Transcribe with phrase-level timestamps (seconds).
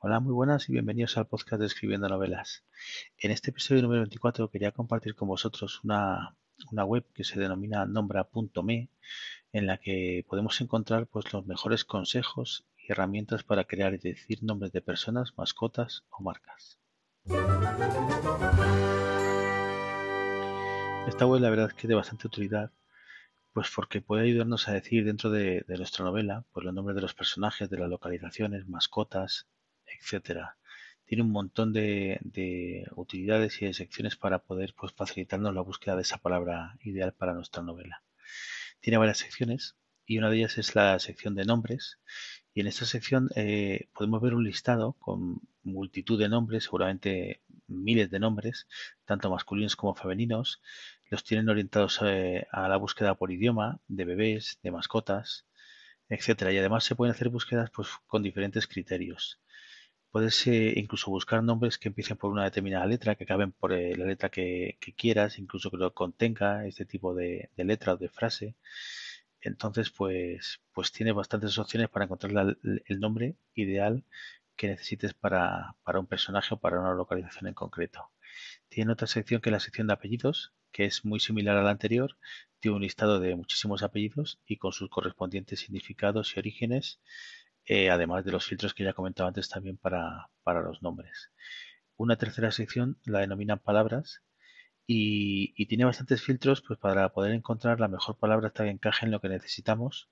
[0.00, 2.64] Hola, muy buenas y bienvenidos al podcast de Escribiendo Novelas.
[3.18, 6.36] En este episodio número 24 quería compartir con vosotros una,
[6.84, 8.90] web que se denomina nombra.me
[9.52, 14.44] en la que podemos encontrar pues, los mejores consejos y herramientas para crear y decir
[14.44, 16.78] nombres de personas, mascotas o marcas.
[21.08, 22.70] Esta web la verdad es que es de bastante utilidad
[23.52, 27.14] pues porque puede ayudarnos a decir dentro de, nuestra novela pues los nombres de los
[27.14, 29.48] personajes, de las localizaciones, mascotas,
[30.00, 30.56] etcétera.
[31.04, 32.20] Tiene un montón de,
[32.94, 37.34] utilidades y de secciones para poder pues, facilitarnos la búsqueda de esa palabra ideal para
[37.34, 38.02] nuestra novela.
[38.80, 41.98] Tiene varias secciones y una de ellas es la sección de nombres.
[42.54, 48.10] Y en esta sección eh, podemos ver un listado con multitud de nombres, seguramente miles
[48.10, 48.66] de nombres,
[49.04, 50.60] tanto masculinos como femeninos.
[51.10, 55.46] Los tienen orientados eh, a la búsqueda por idioma, de bebés, de mascotas,
[56.08, 56.52] etcétera.
[56.52, 59.40] Y además se pueden hacer búsquedas pues, con diferentes criterios.
[60.10, 63.94] Puedes eh, incluso buscar nombres que empiecen por una determinada letra, que acaben por eh,
[63.96, 68.54] la letra que, quieras, incluso que lo contenga este tipo de, letra o de frase.
[69.40, 74.04] Entonces, pues, pues tiene bastantes opciones para encontrar el nombre ideal
[74.56, 78.10] que necesites para, para un personaje o para una localización en concreto.
[78.68, 81.70] Tiene otra sección que es la sección de apellidos, que es muy similar a la
[81.70, 82.18] anterior.
[82.60, 87.00] Tiene un listado de muchísimos apellidos y con sus correspondientes significados y orígenes
[87.68, 91.30] eh, además de los filtros que ya comentaba antes también para, los nombres.
[91.96, 94.22] Una tercera sección la denominan palabras
[94.86, 99.20] y, tiene bastantes filtros pues, para poder encontrar la mejor palabra que encaje en lo
[99.20, 100.08] que necesitamos,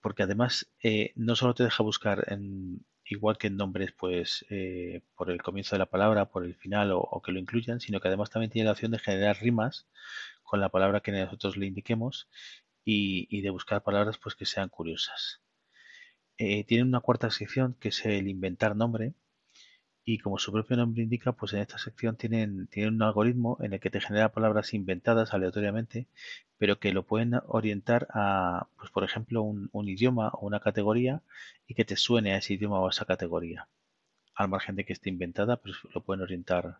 [0.00, 5.02] porque además eh, no solo te deja buscar en, igual que en nombres pues eh,
[5.16, 8.08] por el comienzo de la palabra, por el final o, que lo incluyan, sino que
[8.08, 9.88] además también tiene la opción de generar rimas
[10.42, 12.28] con la palabra que nosotros le indiquemos
[12.84, 15.42] y, y de buscar palabras pues que sean curiosas.
[16.38, 19.14] Eh, tiene una cuarta sección que es el inventar nombre
[20.04, 23.72] y como su propio nombre indica, pues en esta sección tienen, tienen un algoritmo en
[23.72, 26.06] el que te genera palabras inventadas aleatoriamente,
[26.58, 31.22] pero que lo pueden orientar a, pues por ejemplo, un, idioma o una categoría
[31.66, 33.68] y que te suene a ese idioma o a esa categoría.
[34.34, 36.78] Al margen de que esté inventada, pues lo pueden orientar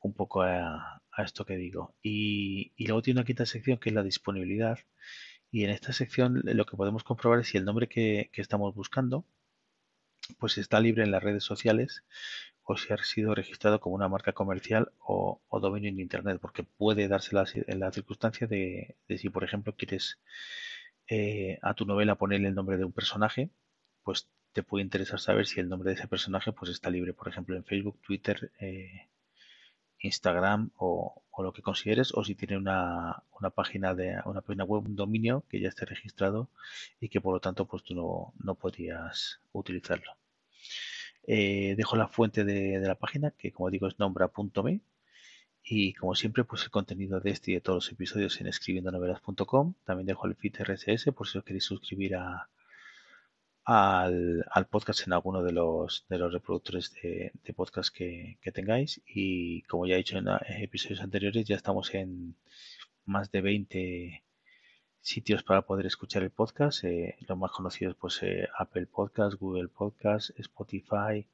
[0.00, 1.94] un poco a, esto que digo.
[2.02, 4.78] Y, y luego tiene una quinta sección que es la disponibilidad
[5.54, 9.24] y en esta sección lo que podemos comprobar es si el nombre que, estamos buscando
[10.40, 12.02] pues está libre en las redes sociales
[12.64, 17.06] o si ha sido registrado como una marca comercial o, dominio en Internet, porque puede
[17.06, 20.18] darse la, la circunstancia de, si, por ejemplo, quieres
[21.08, 23.50] eh, a tu novela ponerle el nombre de un personaje,
[24.02, 27.28] pues te puede interesar saber si el nombre de ese personaje pues está libre, por
[27.28, 29.08] ejemplo, en Facebook, Twitter, eh,
[30.04, 33.22] Instagram o, lo que consideres o si tiene una,
[33.54, 36.48] página de una página web, un dominio que ya esté registrado
[37.00, 40.12] y que por lo tanto pues tú no, no podrías utilizarlo.
[41.26, 44.80] Eh, dejo la fuente de, la página que como digo es nombra.me
[45.64, 49.74] y como siempre pues el contenido de este y de todos los episodios en escribiendonovelas.com
[49.84, 52.48] también dejo el feed RSS por si os queréis suscribir a,
[53.64, 59.00] al, podcast en alguno de los, de los reproductores de, podcast que, tengáis.
[59.06, 60.28] Y como ya he dicho en,
[60.62, 62.36] episodios anteriores, ya estamos en
[63.06, 64.24] más de 20
[65.00, 66.84] sitios para poder escuchar el podcast.
[66.84, 71.26] Eh, los más conocidos, pues eh, Apple Podcast, Google Podcast, Spotify,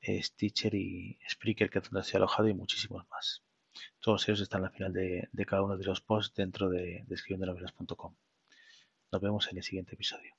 [0.00, 3.42] eh, Stitcher y Spreaker, que es donde se ha alojado, y muchísimos más.
[4.00, 7.16] Todos ellos están al final de, cada uno de los posts dentro de, de
[9.12, 10.34] Nos vemos en el siguiente episodio.